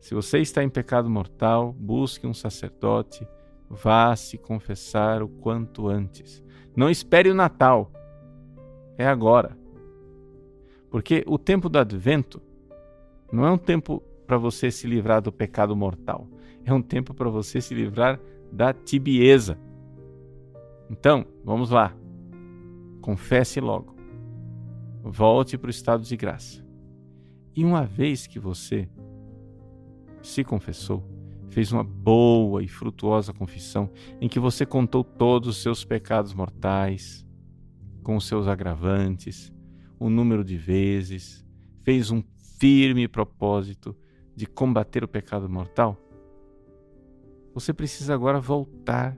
Se 0.00 0.14
você 0.14 0.38
está 0.38 0.64
em 0.64 0.70
pecado 0.70 1.10
mortal, 1.10 1.74
busque 1.74 2.26
um 2.26 2.32
sacerdote, 2.32 3.28
vá 3.68 4.16
se 4.16 4.38
confessar 4.38 5.22
o 5.22 5.28
quanto 5.28 5.88
antes. 5.88 6.42
Não 6.74 6.88
espere 6.88 7.28
o 7.28 7.34
Natal. 7.34 7.92
É 8.96 9.06
agora. 9.06 9.58
Porque 10.90 11.22
o 11.26 11.36
tempo 11.36 11.68
do 11.68 11.78
advento 11.78 12.40
não 13.30 13.44
é 13.44 13.50
um 13.50 13.58
tempo 13.58 14.02
para 14.26 14.38
você 14.38 14.70
se 14.70 14.86
livrar 14.86 15.20
do 15.20 15.30
pecado 15.30 15.76
mortal. 15.76 16.26
É 16.64 16.72
um 16.72 16.80
tempo 16.80 17.12
para 17.12 17.28
você 17.28 17.60
se 17.60 17.74
livrar 17.74 18.18
da 18.52 18.72
tibieza. 18.72 19.58
Então, 20.90 21.24
vamos 21.44 21.70
lá. 21.70 21.96
Confesse 23.00 23.60
logo. 23.60 23.96
Volte 25.02 25.56
para 25.56 25.68
o 25.68 25.70
estado 25.70 26.04
de 26.04 26.16
graça. 26.16 26.64
E 27.56 27.64
uma 27.64 27.84
vez 27.84 28.26
que 28.26 28.38
você 28.38 28.88
se 30.22 30.44
confessou, 30.44 31.02
fez 31.48 31.72
uma 31.72 31.82
boa 31.82 32.62
e 32.62 32.68
frutuosa 32.68 33.32
confissão 33.32 33.90
em 34.20 34.28
que 34.28 34.38
você 34.38 34.64
contou 34.64 35.02
todos 35.02 35.48
os 35.48 35.62
seus 35.62 35.84
pecados 35.84 36.32
mortais, 36.32 37.26
com 38.02 38.16
os 38.16 38.26
seus 38.26 38.46
agravantes, 38.46 39.52
o 39.98 40.08
número 40.08 40.44
de 40.44 40.56
vezes, 40.56 41.44
fez 41.82 42.10
um 42.10 42.22
firme 42.58 43.06
propósito 43.06 43.96
de 44.34 44.46
combater 44.46 45.04
o 45.04 45.08
pecado 45.08 45.48
mortal, 45.48 45.96
você 47.54 47.72
precisa 47.72 48.14
agora 48.14 48.40
voltar 48.40 49.16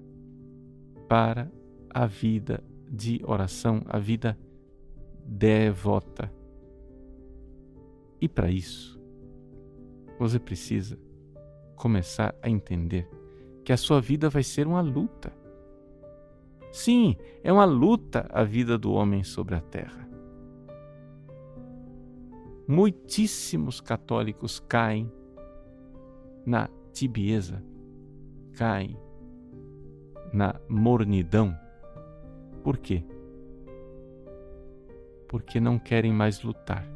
para 1.09 1.51
a 1.91 2.07
vida 2.07 2.63
de 2.91 3.21
oração, 3.25 3.83
a 3.87 3.99
vida 3.99 4.39
devota. 5.25 6.33
E 8.21 8.29
para 8.29 8.51
isso, 8.51 9.01
você 10.19 10.39
precisa 10.39 10.99
começar 11.77 12.35
a 12.43 12.49
entender 12.49 13.09
que 13.65 13.73
a 13.73 13.77
sua 13.77 14.01
vida 14.01 14.29
vai 14.29 14.43
ser 14.43 14.67
uma 14.67 14.81
luta. 14.81 15.33
Sim, 16.73 17.17
é 17.43 17.53
uma 17.53 17.65
luta 17.65 18.27
a 18.31 18.43
vida 18.43 18.77
do 18.77 18.93
homem 18.93 19.23
sobre 19.23 19.55
a 19.55 19.61
terra. 19.61 20.09
Muitíssimos 22.67 23.81
católicos 23.81 24.59
caem 24.59 25.13
na 26.47 26.69
tibieza, 26.93 27.63
caem 28.57 28.97
na 30.33 30.55
mornidão. 30.69 31.57
Por 32.63 32.79
quê? 32.79 33.05
Porque 35.29 35.61
não 35.61 35.79
querem 35.79 36.13
mais 36.13 36.43
lutar 36.43 36.95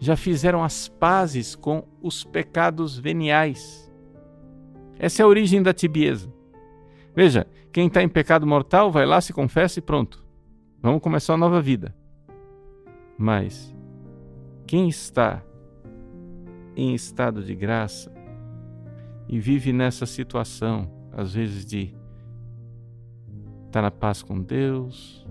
já 0.00 0.16
fizeram 0.16 0.64
as 0.64 0.88
pazes 0.88 1.54
com 1.54 1.86
os 2.00 2.24
pecados 2.24 2.98
veniais. 2.98 3.92
Essa 4.98 5.22
é 5.22 5.24
a 5.24 5.28
origem 5.28 5.62
da 5.62 5.74
tibieza. 5.74 6.32
Veja, 7.14 7.46
quem 7.70 7.86
está 7.86 8.02
em 8.02 8.08
pecado 8.08 8.46
mortal 8.46 8.90
vai 8.90 9.04
lá, 9.04 9.20
se 9.20 9.32
confessa 9.32 9.78
e 9.78 9.82
pronto. 9.82 10.24
Vamos 10.80 11.02
começar 11.02 11.34
uma 11.34 11.46
nova 11.46 11.60
vida. 11.60 11.94
Mas 13.18 13.74
quem 14.66 14.88
está 14.88 15.42
em 16.74 16.94
estado 16.94 17.44
de 17.44 17.54
graça 17.54 18.10
e 19.32 19.38
vive 19.38 19.72
nessa 19.72 20.06
situação, 20.06 20.90
às 21.12 21.34
vezes 21.34 21.64
de 21.64 21.94
estar 23.66 23.70
tá 23.70 23.82
na 23.82 23.90
paz 23.90 24.24
com 24.24 24.42
Deus, 24.42 25.24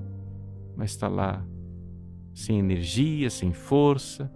mas 0.77 0.91
está 0.91 1.10
lá 1.10 1.46
sem 2.34 2.60
energia, 2.60 3.29
sem 3.29 3.51
força, 3.51 4.32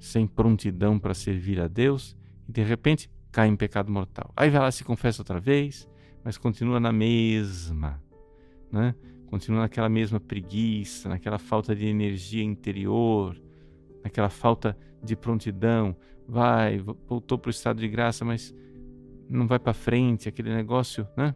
sem 0.00 0.26
prontidão 0.26 0.98
para 0.98 1.12
servir 1.12 1.60
a 1.60 1.68
Deus 1.68 2.16
e 2.48 2.52
de 2.52 2.62
repente 2.62 3.10
cai 3.30 3.48
em 3.48 3.56
pecado 3.56 3.92
mortal. 3.92 4.32
Aí 4.34 4.48
vai 4.48 4.62
lá 4.62 4.70
se 4.70 4.82
confessa 4.82 5.20
outra 5.20 5.38
vez, 5.38 5.86
mas 6.24 6.38
continua 6.38 6.80
na 6.80 6.90
mesma, 6.90 8.02
né? 8.72 8.94
Continua 9.26 9.60
naquela 9.60 9.90
mesma 9.90 10.18
preguiça, 10.18 11.06
naquela 11.10 11.38
falta 11.38 11.76
de 11.76 11.84
energia 11.84 12.42
interior, 12.42 13.38
naquela 14.02 14.30
falta 14.30 14.74
de 15.04 15.14
prontidão. 15.14 15.94
Vai, 16.28 16.78
voltou 16.78 17.38
para 17.38 17.48
o 17.48 17.50
estado 17.50 17.80
de 17.80 17.88
graça, 17.88 18.22
mas 18.22 18.54
não 19.30 19.46
vai 19.46 19.58
para 19.58 19.72
frente, 19.72 20.28
aquele 20.28 20.54
negócio, 20.54 21.08
né? 21.16 21.34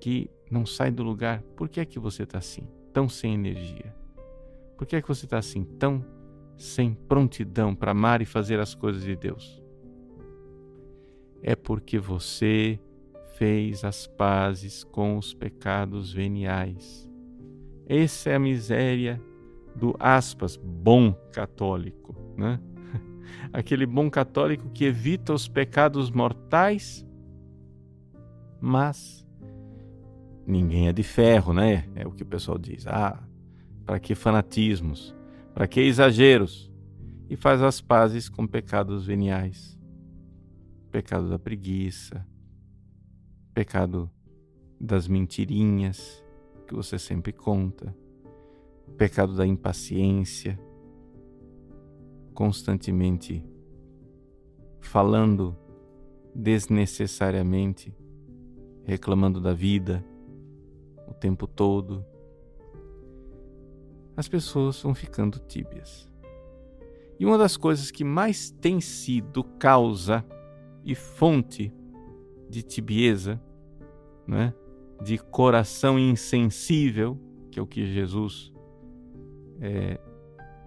Que 0.00 0.28
não 0.50 0.66
sai 0.66 0.90
do 0.90 1.04
lugar. 1.04 1.42
Por 1.56 1.68
que 1.68 1.78
é 1.78 1.84
que 1.84 1.98
você 1.98 2.24
está 2.24 2.38
assim, 2.38 2.66
tão 2.92 3.08
sem 3.08 3.34
energia? 3.34 3.94
Por 4.76 4.84
que 4.84 4.96
é 4.96 5.02
que 5.02 5.06
você 5.06 5.26
está 5.26 5.38
assim, 5.38 5.62
tão 5.62 6.04
sem 6.56 6.92
prontidão 6.92 7.74
para 7.74 7.92
amar 7.92 8.20
e 8.20 8.24
fazer 8.24 8.58
as 8.58 8.74
coisas 8.74 9.04
de 9.04 9.14
Deus? 9.14 9.62
É 11.40 11.54
porque 11.54 11.98
você 11.98 12.80
fez 13.36 13.84
as 13.84 14.06
pazes 14.06 14.82
com 14.82 15.16
os 15.16 15.32
pecados 15.32 16.12
veniais. 16.12 17.08
Essa 17.86 18.30
é 18.30 18.34
a 18.34 18.40
miséria 18.40 19.22
do 19.74 19.94
aspas 19.98 20.56
bom 20.56 21.12
católico, 21.32 22.14
né? 22.36 22.60
Aquele 23.52 23.86
bom 23.86 24.10
católico 24.10 24.70
que 24.70 24.84
evita 24.84 25.32
os 25.32 25.48
pecados 25.48 26.10
mortais, 26.10 27.06
mas 28.60 29.26
ninguém 30.46 30.88
é 30.88 30.92
de 30.92 31.02
ferro, 31.02 31.52
né? 31.52 31.88
É 31.94 32.06
o 32.06 32.12
que 32.12 32.22
o 32.22 32.26
pessoal 32.26 32.58
diz. 32.58 32.86
Ah, 32.86 33.22
para 33.84 33.98
que 33.98 34.14
fanatismos? 34.14 35.14
Para 35.54 35.66
que 35.66 35.80
exageros? 35.80 36.70
E 37.28 37.36
faz 37.36 37.62
as 37.62 37.80
pazes 37.80 38.28
com 38.28 38.46
pecados 38.46 39.06
veniais. 39.06 39.78
Pecado 40.90 41.28
da 41.28 41.38
preguiça, 41.38 42.26
pecado 43.54 44.10
das 44.80 45.06
mentirinhas 45.06 46.24
que 46.66 46.74
você 46.74 46.98
sempre 46.98 47.32
conta, 47.32 47.94
pecado 48.96 49.36
da 49.36 49.46
impaciência, 49.46 50.58
constantemente 52.40 53.44
falando 54.80 55.54
desnecessariamente, 56.34 57.94
reclamando 58.82 59.42
da 59.42 59.52
vida 59.52 60.02
o 61.06 61.12
tempo 61.12 61.46
todo. 61.46 62.02
As 64.16 64.26
pessoas 64.26 64.80
vão 64.82 64.94
ficando 64.94 65.38
tíbias. 65.38 66.10
E 67.18 67.26
uma 67.26 67.36
das 67.36 67.58
coisas 67.58 67.90
que 67.90 68.04
mais 68.04 68.50
tem 68.50 68.80
sido 68.80 69.44
causa 69.44 70.24
e 70.82 70.94
fonte 70.94 71.70
de 72.48 72.62
tibieza, 72.62 73.38
né? 74.26 74.54
de 75.02 75.18
coração 75.18 75.98
insensível, 75.98 77.20
que 77.50 77.60
é 77.60 77.62
o 77.62 77.66
que 77.66 77.84
Jesus 77.84 78.50
é, 79.60 80.00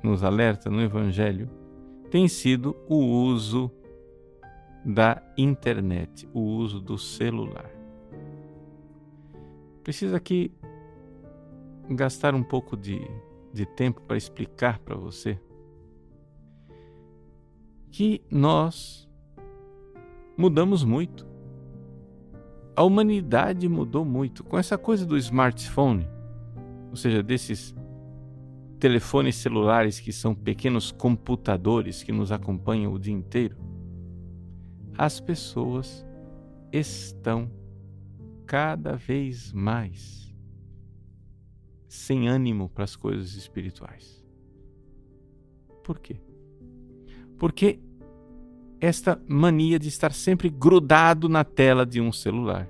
nos 0.04 0.24
alerta 0.24 0.70
no 0.70 0.80
Evangelho, 0.80 1.63
tem 2.14 2.28
sido 2.28 2.76
o 2.88 2.98
uso 2.98 3.72
da 4.86 5.20
internet, 5.36 6.30
o 6.32 6.42
uso 6.42 6.80
do 6.80 6.96
celular. 6.96 7.72
Preciso 9.84 10.16
aqui 10.16 10.54
gastar 11.90 12.36
um 12.36 12.44
pouco 12.44 12.78
de, 12.78 13.02
de 13.52 13.66
tempo 13.66 14.00
para 14.02 14.16
explicar 14.16 14.78
para 14.78 14.96
você 14.96 15.42
que 17.90 18.24
nós 18.30 19.10
mudamos 20.38 20.84
muito. 20.84 21.26
A 22.76 22.84
humanidade 22.84 23.68
mudou 23.68 24.06
muito. 24.06 24.44
Com 24.44 24.60
essa 24.60 24.78
coisa 24.78 25.04
do 25.04 25.18
smartphone, 25.18 26.08
ou 26.92 26.96
seja, 26.96 27.24
desses 27.24 27.74
telefones 28.84 29.38
celulares 29.38 30.02
que 30.02 30.12
são 30.12 30.36
pequenos 30.36 30.92
computadores 30.92 32.04
que 32.04 32.12
nos 32.12 32.34
acompanham 32.34 32.92
o 32.92 33.00
dia 33.00 33.14
inteiro, 33.14 33.56
as 34.98 35.22
pessoas 35.22 36.06
estão 36.70 37.50
cada 38.46 38.98
vez 38.98 39.54
mais 39.54 40.36
sem 41.88 42.28
ânimo 42.28 42.68
para 42.68 42.84
as 42.84 42.98
coisas 42.98 43.36
espirituais. 43.36 44.22
Por 45.82 45.98
quê? 45.98 46.18
Porque 47.38 47.80
esta 48.82 49.18
mania 49.30 49.80
de 49.80 49.88
estar 49.88 50.12
sempre 50.12 50.50
grudado 50.50 51.30
na 51.30 51.46
tela 51.46 51.86
de 51.86 52.02
um 52.02 52.12
celular. 52.12 52.70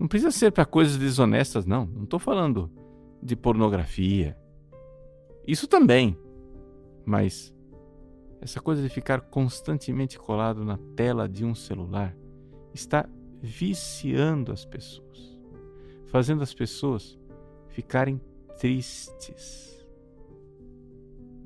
Não 0.00 0.08
precisa 0.08 0.32
ser 0.32 0.50
para 0.50 0.66
coisas 0.66 0.96
desonestas, 0.96 1.64
não. 1.64 1.86
Não 1.86 2.02
estou 2.02 2.18
falando 2.18 2.81
de 3.22 3.36
pornografia. 3.36 4.36
Isso 5.46 5.66
também. 5.66 6.18
Mas 7.04 7.54
essa 8.40 8.60
coisa 8.60 8.82
de 8.82 8.88
ficar 8.88 9.20
constantemente 9.20 10.18
colado 10.18 10.64
na 10.64 10.76
tela 10.96 11.28
de 11.28 11.44
um 11.44 11.54
celular 11.54 12.16
está 12.74 13.08
viciando 13.40 14.52
as 14.52 14.64
pessoas, 14.64 15.38
fazendo 16.06 16.42
as 16.42 16.52
pessoas 16.52 17.18
ficarem 17.68 18.20
tristes, 18.58 19.86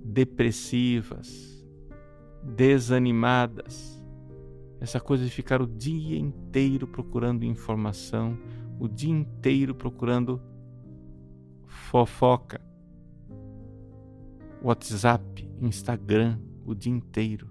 depressivas, 0.05 1.64
desanimadas. 2.42 4.03
Essa 4.81 5.01
coisa 5.01 5.24
de 5.24 5.31
ficar 5.31 5.62
o 5.62 5.66
dia 5.66 6.18
inteiro 6.18 6.87
procurando 6.87 7.44
informação, 7.44 8.38
o 8.79 8.88
dia 8.88 9.11
inteiro 9.11 9.74
procurando 9.74 10.40
fofoca, 11.87 12.61
WhatsApp, 14.61 15.49
Instagram, 15.61 16.37
o 16.64 16.75
dia 16.75 16.92
inteiro. 16.92 17.49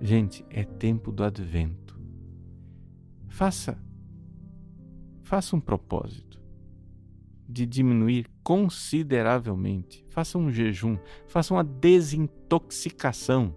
Gente, 0.00 0.46
é 0.48 0.62
tempo 0.62 1.10
do 1.10 1.24
advento. 1.24 2.00
Faça 3.28 3.82
faça 5.24 5.56
um 5.56 5.60
propósito 5.60 6.40
de 7.48 7.66
diminuir 7.66 8.30
consideravelmente. 8.44 10.04
Faça 10.08 10.38
um 10.38 10.50
jejum, 10.50 10.96
faça 11.26 11.52
uma 11.52 11.64
desintoxicação 11.64 13.56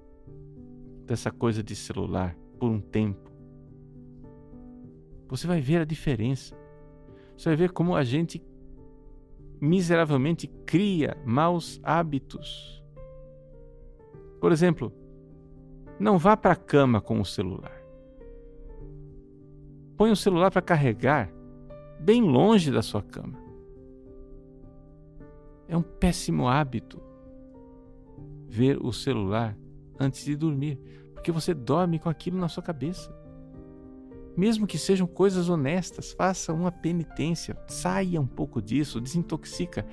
dessa 1.05 1.29
coisa 1.29 1.61
de 1.61 1.75
celular 1.75 2.35
por 2.59 2.71
um 2.71 2.81
tempo. 2.81 3.31
Você 5.27 5.45
vai 5.45 5.61
ver 5.61 5.81
a 5.81 5.85
diferença. 5.85 6.57
Você 7.37 7.49
vai 7.49 7.55
ver 7.55 7.71
como 7.71 7.95
a 7.95 8.03
gente 8.03 8.41
miseravelmente 9.59 10.47
cria 10.65 11.17
maus 11.25 11.79
hábitos. 11.83 12.83
Por 14.39 14.51
exemplo, 14.51 14.93
não 15.99 16.17
vá 16.17 16.37
para 16.37 16.53
a 16.53 16.55
cama 16.55 17.01
com 17.01 17.19
o 17.19 17.25
celular. 17.25 17.75
Põe 19.97 20.11
o 20.11 20.15
celular 20.15 20.51
para 20.51 20.61
carregar 20.61 21.31
bem 21.99 22.21
longe 22.21 22.71
da 22.71 22.81
sua 22.81 23.01
cama. 23.01 23.37
É 25.67 25.75
um 25.75 25.81
péssimo 25.81 26.47
hábito 26.47 27.01
ver 28.47 28.77
o 28.81 28.93
celular 28.93 29.57
antes 29.99 30.23
de 30.23 30.35
dormir, 30.35 30.79
porque 31.13 31.31
você 31.31 31.53
dorme 31.53 31.99
com 31.99 32.09
aquilo 32.09 32.37
na 32.37 32.47
sua 32.47 32.61
cabeça 32.63 33.11
mesmo 34.37 34.67
que 34.67 34.77
sejam 34.77 35.07
coisas 35.07 35.49
honestas, 35.49 36.13
faça 36.13 36.53
uma 36.53 36.71
penitência, 36.71 37.57
saia 37.67 38.21
um 38.21 38.27
pouco 38.27 38.61
disso, 38.61 39.01
desintoxica 39.01 39.83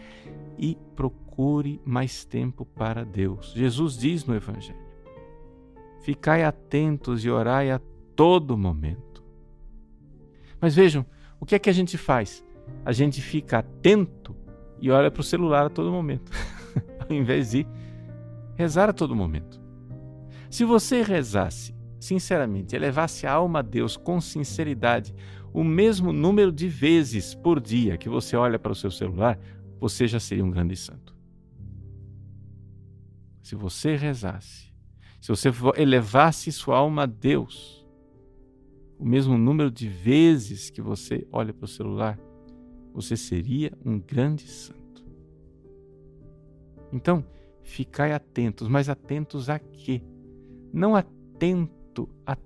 e 0.58 0.76
procure 0.94 1.80
mais 1.82 2.26
tempo 2.26 2.66
para 2.66 3.04
Deus. 3.04 3.54
Jesus 3.56 3.96
diz 3.96 4.26
no 4.26 4.36
Evangelho: 4.36 4.78
Ficai 6.02 6.44
atentos 6.44 7.24
e 7.24 7.30
orai 7.30 7.70
a 7.70 7.80
todo 8.14 8.58
momento. 8.58 9.24
Mas 10.60 10.74
vejam, 10.74 11.06
o 11.40 11.46
que 11.46 11.54
é 11.54 11.58
que 11.58 11.70
a 11.70 11.74
gente 11.74 11.96
faz? 11.96 12.44
A 12.84 12.92
gente 12.92 13.22
fica 13.22 13.58
atento 13.58 14.36
e 14.78 14.90
olha 14.90 15.10
para 15.10 15.20
o 15.20 15.24
celular 15.24 15.66
a 15.66 15.70
todo 15.70 15.90
momento, 15.90 16.30
ao 17.00 17.16
invés 17.16 17.52
de 17.52 17.66
rezar 18.56 18.90
a 18.90 18.92
todo 18.92 19.16
momento. 19.16 19.58
Se 20.50 20.64
você 20.64 21.02
rezasse 21.02 21.73
sinceramente, 22.04 22.76
elevasse 22.76 23.26
a 23.26 23.32
alma 23.32 23.60
a 23.60 23.62
Deus 23.62 23.96
com 23.96 24.20
sinceridade, 24.20 25.14
o 25.54 25.64
mesmo 25.64 26.12
número 26.12 26.52
de 26.52 26.68
vezes 26.68 27.34
por 27.34 27.58
dia 27.58 27.96
que 27.96 28.10
você 28.10 28.36
olha 28.36 28.58
para 28.58 28.72
o 28.72 28.74
seu 28.74 28.90
celular, 28.90 29.38
você 29.80 30.06
já 30.06 30.20
seria 30.20 30.44
um 30.44 30.50
grande 30.50 30.76
santo. 30.76 31.16
Se 33.42 33.54
você 33.54 33.96
rezasse, 33.96 34.70
se 35.18 35.28
você 35.28 35.50
elevasse 35.76 36.52
sua 36.52 36.76
alma 36.76 37.04
a 37.04 37.06
Deus, 37.06 37.86
o 38.98 39.04
mesmo 39.06 39.38
número 39.38 39.70
de 39.70 39.88
vezes 39.88 40.68
que 40.68 40.82
você 40.82 41.26
olha 41.32 41.54
para 41.54 41.64
o 41.64 41.68
celular, 41.68 42.18
você 42.92 43.16
seria 43.16 43.72
um 43.82 43.98
grande 43.98 44.46
santo. 44.46 45.04
Então, 46.92 47.24
ficai 47.62 48.12
atentos, 48.12 48.68
mas 48.68 48.90
atentos 48.90 49.48
a 49.48 49.58
quê? 49.58 50.02
Não 50.70 50.94
atentos 50.94 51.83
atento 51.94 52.08
a 52.26 52.36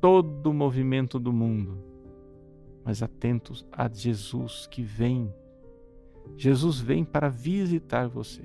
todo 0.00 0.50
o 0.50 0.54
movimento 0.54 1.18
do 1.18 1.32
mundo, 1.32 1.78
mas 2.84 3.02
atentos 3.02 3.66
a 3.72 3.88
Jesus 3.88 4.68
que 4.70 4.82
vem. 4.82 5.32
Jesus 6.36 6.80
vem 6.80 7.04
para 7.04 7.28
visitar 7.28 8.08
você. 8.08 8.42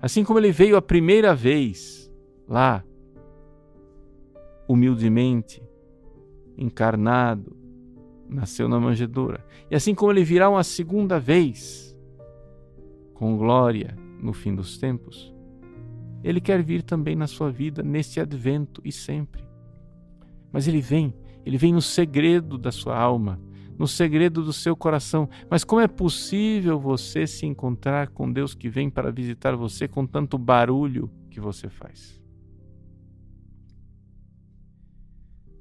Assim 0.00 0.24
como 0.24 0.38
ele 0.38 0.50
veio 0.50 0.76
a 0.76 0.82
primeira 0.82 1.34
vez 1.34 2.10
lá, 2.48 2.84
humildemente, 4.66 5.62
encarnado, 6.58 7.56
nasceu 8.28 8.68
na 8.68 8.80
manjedoura. 8.80 9.44
E 9.70 9.76
assim 9.76 9.94
como 9.94 10.10
ele 10.10 10.24
virá 10.24 10.50
uma 10.50 10.64
segunda 10.64 11.20
vez, 11.20 11.96
com 13.14 13.36
glória 13.36 13.96
no 14.20 14.32
fim 14.32 14.54
dos 14.54 14.78
tempos, 14.78 15.31
ele 16.22 16.40
quer 16.40 16.62
vir 16.62 16.82
também 16.82 17.16
na 17.16 17.26
sua 17.26 17.50
vida 17.50 17.82
neste 17.82 18.20
advento 18.20 18.80
e 18.84 18.92
sempre. 18.92 19.44
Mas 20.52 20.68
ele 20.68 20.80
vem, 20.80 21.14
ele 21.44 21.56
vem 21.56 21.72
no 21.72 21.82
segredo 21.82 22.56
da 22.56 22.70
sua 22.70 22.96
alma, 22.96 23.40
no 23.78 23.88
segredo 23.88 24.42
do 24.42 24.52
seu 24.52 24.76
coração. 24.76 25.28
Mas 25.50 25.64
como 25.64 25.80
é 25.80 25.88
possível 25.88 26.78
você 26.78 27.26
se 27.26 27.46
encontrar 27.46 28.08
com 28.08 28.30
Deus 28.30 28.54
que 28.54 28.68
vem 28.68 28.88
para 28.88 29.10
visitar 29.10 29.56
você 29.56 29.88
com 29.88 30.06
tanto 30.06 30.38
barulho 30.38 31.10
que 31.30 31.40
você 31.40 31.68
faz. 31.68 32.20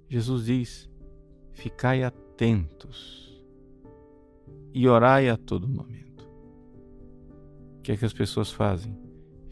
Jesus 0.10 0.46
diz: 0.46 0.90
ficai 1.54 2.04
atentos 2.04 3.42
e 4.74 4.88
orai 4.88 5.30
a 5.30 5.38
todo 5.38 5.68
momento. 5.68 6.30
O 7.78 7.82
que 7.82 7.94
é 7.94 7.98
que 7.98 8.06
as 8.06 8.14
pessoas 8.14 8.52
fazem? 8.52 9.01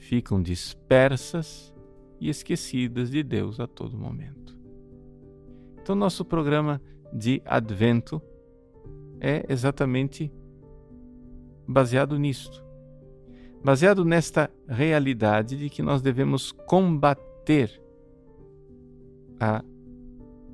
Ficam 0.10 0.41
dispersas 0.41 1.72
e 2.19 2.30
esquecidas 2.32 3.12
de 3.12 3.22
Deus 3.22 3.60
a 3.60 3.67
todo 3.67 3.95
momento. 3.95 4.58
Então, 5.80 5.95
nosso 5.95 6.26
programa 6.26 6.82
de 7.13 7.43
Advento 7.45 8.19
é 9.22 9.45
exatamente 9.48 10.34
baseado 11.67 12.17
nisto. 12.17 12.65
Baseado 13.63 14.04
nesta 14.04 14.50
realidade 14.67 15.56
de 15.56 15.69
que 15.69 15.84
nós 15.84 16.02
devemos 16.02 16.52
combater 16.52 17.80
a 19.39 19.63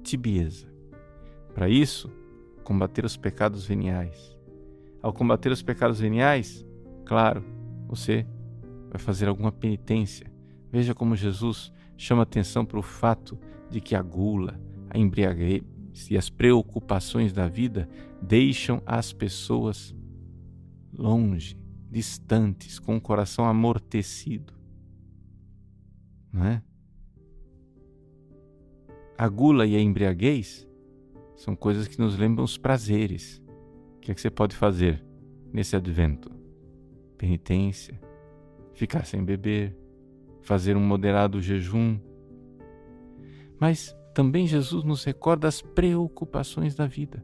tibieza. 0.04 0.68
Para 1.54 1.70
isso, 1.70 2.12
combater 2.62 3.06
os 3.06 3.16
pecados 3.16 3.66
veniais. 3.66 4.38
Ao 5.02 5.14
combater 5.14 5.50
os 5.50 5.64
pecados 5.64 6.02
veniais, 6.02 6.66
claro, 7.06 7.42
você 7.88 8.28
fazer 9.00 9.28
alguma 9.28 9.52
penitência. 9.52 10.32
Veja 10.72 10.94
como 10.94 11.16
Jesus 11.16 11.72
chama 11.98 12.24
atenção 12.24 12.66
para 12.66 12.80
o 12.80 12.84
fato 12.84 13.40
de 13.70 13.80
que 13.80 13.96
a 13.96 14.02
gula, 14.02 14.60
a 14.90 14.98
embriaguez 14.98 15.64
e 16.10 16.18
as 16.18 16.30
preocupações 16.30 17.32
da 17.32 17.48
vida 17.48 17.88
deixam 18.22 18.82
as 18.86 19.14
pessoas 19.14 19.96
longe, 20.94 21.58
distantes, 21.90 22.80
com 22.80 22.98
o 22.98 23.02
coração 23.02 23.46
amortecido. 23.46 24.54
Não 26.32 26.46
é? 26.46 26.62
A 29.18 29.30
gula 29.30 29.66
e 29.66 29.76
a 29.76 29.80
embriaguez 29.80 30.68
são 31.38 31.56
coisas 31.56 31.88
que 31.88 32.00
nos 32.00 32.18
lembram 32.18 32.44
os 32.44 32.58
prazeres. 32.58 33.42
O 33.96 34.00
que 34.00 34.12
é 34.12 34.14
que 34.14 34.20
você 34.20 34.30
pode 34.30 34.56
fazer 34.56 35.04
nesse 35.54 35.76
advento? 35.76 36.30
Penitência, 37.18 38.00
ficar 38.76 39.06
sem 39.06 39.24
beber, 39.24 39.76
fazer 40.42 40.78
um 40.78 40.86
moderado 40.86 41.42
jejum. 41.42 41.98
Mas 43.60 43.96
também 44.14 44.46
Jesus 44.46 44.84
nos 44.84 45.04
recorda 45.04 45.48
as 45.48 45.62
preocupações 45.62 46.76
da 46.76 46.86
vida. 46.86 47.24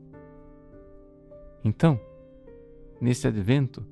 Então, 1.64 2.00
nesse 3.00 3.28
advento, 3.28 3.86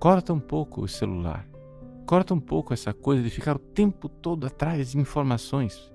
corta 0.00 0.32
um 0.32 0.40
pouco 0.40 0.82
o 0.82 0.88
celular, 0.88 1.48
corta 2.06 2.34
um 2.34 2.40
pouco 2.40 2.72
essa 2.72 2.92
coisa 2.92 3.22
de 3.22 3.30
ficar 3.30 3.56
o 3.56 3.60
tempo 3.60 4.08
todo 4.08 4.46
atrás 4.46 4.92
de 4.92 4.98
informações, 4.98 5.92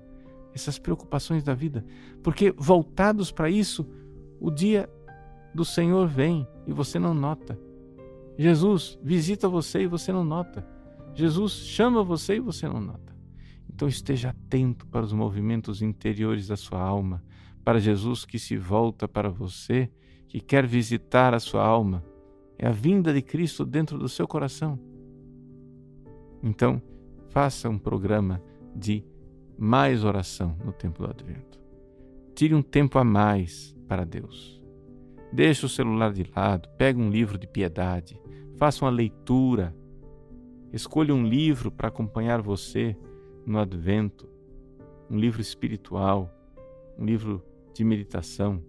essas 0.54 0.78
preocupações 0.78 1.42
da 1.42 1.52
vida, 1.52 1.84
porque 2.22 2.54
voltados 2.56 3.30
para 3.30 3.50
isso, 3.50 3.86
o 4.40 4.50
dia 4.50 4.88
do 5.54 5.64
Senhor 5.64 6.06
vem 6.06 6.46
e 6.66 6.72
você 6.72 6.98
não 6.98 7.12
nota. 7.12 7.58
Jesus 8.36 8.98
visita 9.02 9.48
você 9.48 9.82
e 9.82 9.86
você 9.86 10.12
não 10.12 10.24
nota. 10.24 10.66
Jesus 11.14 11.52
chama 11.52 12.02
você 12.02 12.36
e 12.36 12.40
você 12.40 12.68
não 12.68 12.80
nota. 12.80 13.14
Então 13.72 13.88
esteja 13.88 14.30
atento 14.30 14.86
para 14.86 15.04
os 15.04 15.12
movimentos 15.12 15.82
interiores 15.82 16.48
da 16.48 16.56
sua 16.56 16.80
alma, 16.80 17.22
para 17.64 17.80
Jesus 17.80 18.24
que 18.24 18.38
se 18.38 18.56
volta 18.56 19.08
para 19.08 19.28
você 19.28 19.90
que 20.28 20.40
quer 20.40 20.66
visitar 20.66 21.34
a 21.34 21.40
sua 21.40 21.64
alma. 21.64 22.04
É 22.58 22.66
a 22.66 22.72
vinda 22.72 23.12
de 23.12 23.22
Cristo 23.22 23.64
dentro 23.64 23.98
do 23.98 24.08
seu 24.08 24.28
coração. 24.28 24.78
Então, 26.42 26.80
faça 27.30 27.68
um 27.68 27.78
programa 27.78 28.40
de 28.76 29.04
mais 29.58 30.04
oração 30.04 30.56
no 30.64 30.72
tempo 30.72 31.02
do 31.02 31.10
Advento. 31.10 31.60
Tire 32.34 32.54
um 32.54 32.62
tempo 32.62 32.98
a 32.98 33.04
mais 33.04 33.74
para 33.88 34.04
Deus. 34.04 34.62
Deixe 35.32 35.66
o 35.66 35.68
celular 35.68 36.12
de 36.12 36.24
lado, 36.34 36.68
pegue 36.76 37.00
um 37.00 37.10
livro 37.10 37.38
de 37.38 37.46
piedade, 37.46 38.20
faça 38.56 38.84
uma 38.84 38.90
leitura. 38.90 39.74
Escolha 40.72 41.14
um 41.14 41.26
livro 41.26 41.70
para 41.70 41.88
acompanhar 41.88 42.42
você 42.42 42.96
no 43.46 43.58
Advento, 43.58 44.28
um 45.10 45.16
livro 45.16 45.40
espiritual, 45.40 46.30
um 46.98 47.04
livro 47.04 47.42
de 47.72 47.84
meditação. 47.84 48.62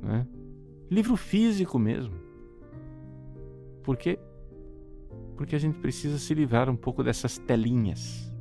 Né? 0.00 0.26
Livro 0.90 1.16
físico 1.16 1.78
mesmo. 1.78 2.14
Por 3.82 3.96
quê? 3.96 4.18
Porque 5.36 5.56
a 5.56 5.58
gente 5.58 5.78
precisa 5.78 6.18
se 6.18 6.32
livrar 6.34 6.68
um 6.70 6.76
pouco 6.76 7.02
dessas 7.02 7.38
telinhas 7.38 8.32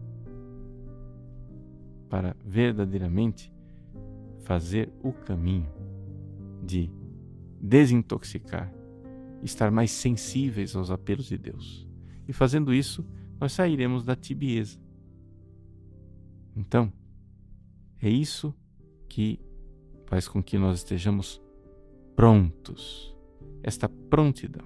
para 2.10 2.36
verdadeiramente 2.46 3.52
fazer 4.44 4.92
o 5.02 5.12
caminho 5.12 5.68
de 6.62 6.90
desintoxicar, 7.60 8.72
estar 9.44 9.72
mais 9.72 9.92
sensíveis 9.92 10.76
aos 10.76 10.90
apelos 10.90 11.26
de 11.26 11.38
Deus. 11.38 11.88
E 12.28 12.34
fazendo 12.34 12.74
isso, 12.74 13.06
nós 13.40 13.52
sairemos 13.52 14.04
da 14.04 14.16
tibieza. 14.16 14.80
Então, 16.56 16.92
é 18.02 18.10
isso 18.10 18.54
que 19.10 19.40
faz 20.06 20.28
com 20.28 20.42
que 20.42 20.58
nós 20.58 20.80
estejamos 20.80 21.42
prontos, 22.16 23.16
esta 23.62 23.90
prontidão. 23.90 24.66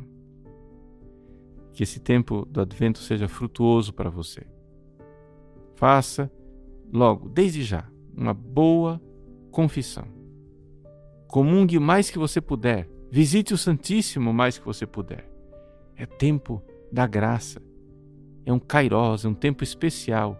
Que 1.74 1.84
esse 1.84 2.00
tempo 2.00 2.46
do 2.46 2.62
advento 2.62 3.00
seja 3.00 3.28
frutuoso 3.28 3.94
para 3.94 4.10
você. 4.10 4.46
Faça 5.76 6.32
logo, 6.92 7.30
desde 7.30 7.64
já, 7.64 7.90
uma 8.16 8.34
boa 8.34 9.02
confissão. 9.52 10.08
Comungue 11.28 11.78
o 11.78 11.82
mais 11.82 12.10
que 12.10 12.18
você 12.18 12.42
puder. 12.42 12.90
Visite 13.10 13.54
o 13.54 13.58
Santíssimo 13.58 14.34
mais 14.34 14.58
que 14.58 14.66
você 14.66 14.86
puder. 14.86 15.30
É 15.96 16.06
tempo 16.06 16.62
da 16.92 17.08
graça. 17.08 17.62
É 18.46 18.54
um 18.54 18.60
kairós, 18.60 19.26
é 19.26 19.28
um 19.28 19.34
tempo 19.34 19.64
especial. 19.64 20.40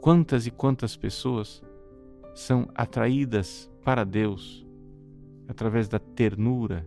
Quantas 0.00 0.46
e 0.46 0.50
quantas 0.50 0.96
pessoas 0.96 1.62
são 2.34 2.68
atraídas 2.74 3.70
para 3.82 4.04
Deus 4.04 4.66
através 5.48 5.88
da 5.88 5.98
ternura 5.98 6.86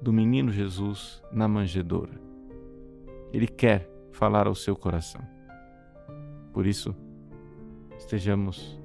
do 0.00 0.12
menino 0.12 0.50
Jesus 0.52 1.22
na 1.32 1.48
manjedoura. 1.48 2.20
Ele 3.32 3.46
quer 3.46 3.90
falar 4.12 4.46
ao 4.46 4.54
seu 4.54 4.74
coração. 4.74 5.20
Por 6.52 6.66
isso, 6.66 6.94
estejamos 7.98 8.80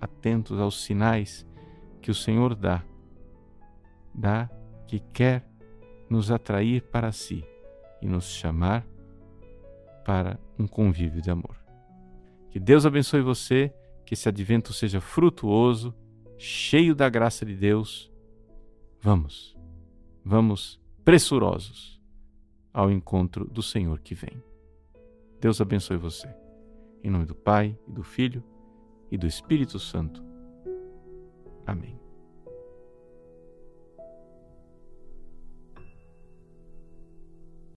atentos 0.00 0.58
aos 0.58 0.82
sinais 0.84 1.46
que 2.00 2.10
o 2.10 2.14
Senhor 2.14 2.54
dá, 2.54 2.82
dá 4.16 4.48
que 4.86 5.00
quer 5.12 5.46
nos 6.08 6.30
atrair 6.30 6.82
para 6.82 7.12
si 7.12 7.44
e 8.00 8.06
nos 8.06 8.24
chamar 8.24 8.86
para 10.04 10.38
um 10.58 10.66
convívio 10.66 11.20
de 11.20 11.30
amor. 11.30 11.56
Que 12.50 12.60
Deus 12.60 12.86
abençoe 12.86 13.20
você, 13.20 13.72
que 14.04 14.14
esse 14.14 14.28
advento 14.28 14.72
seja 14.72 15.00
frutuoso, 15.00 15.94
cheio 16.38 16.94
da 16.94 17.08
graça 17.08 17.44
de 17.44 17.54
Deus 17.54 18.10
Vamos, 19.06 19.56
vamos 20.24 20.80
pressurosos 21.04 22.02
ao 22.72 22.90
encontro 22.90 23.44
do 23.44 23.62
Senhor 23.62 24.00
que 24.00 24.16
vem. 24.16 24.42
Deus 25.40 25.60
abençoe 25.60 25.96
você. 25.96 26.28
Em 27.04 27.10
nome 27.10 27.24
do 27.24 27.34
Pai, 27.34 27.78
e 27.86 27.92
do 27.92 28.02
Filho 28.02 28.42
e 29.08 29.16
do 29.16 29.26
Espírito 29.26 29.78
Santo. 29.78 30.24
Amém. 31.64 32.05